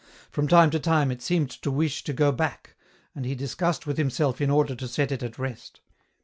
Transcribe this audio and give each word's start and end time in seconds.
From 0.31 0.47
time 0.47 0.71
to 0.71 0.79
time 0.79 1.11
it 1.11 1.21
seemed 1.21 1.51
to 1.51 1.69
wish 1.69 2.03
to 2.05 2.11
go 2.11 2.31
back, 2.31 2.75
and 3.13 3.23
he 3.23 3.35
discussed 3.35 3.85
with 3.85 3.99
himself 3.99 4.41
in 4.41 4.49
order 4.49 4.73
to 4.73 4.87
set 4.87 5.11
it 5.11 5.21
at 5.21 5.37
rest. 5.37 5.79